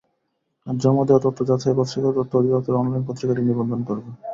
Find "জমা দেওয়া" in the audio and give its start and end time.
0.67-1.23